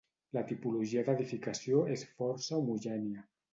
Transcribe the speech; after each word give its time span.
La 0.37 0.41
tipologia 0.51 1.03
d'edificació 1.09 1.85
és 1.99 2.07
força 2.17 2.61
homogènia. 2.65 3.27